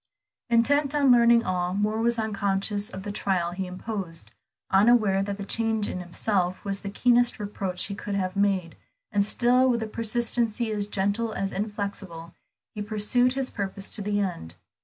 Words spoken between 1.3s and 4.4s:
all, Moor was unconscious of the trial he imposed,